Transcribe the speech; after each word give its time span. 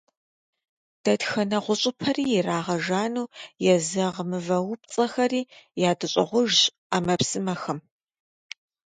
Дэтхэнэ 1.03 1.57
гъущӀыпэри 1.63 2.25
иригъэжану 2.37 3.31
езэгъ 3.73 4.17
мывэупцӀэхэри 4.29 5.41
ядэщӀыгъужщ 5.89 6.59
Ӏэмэпсымэхэм. 6.89 7.79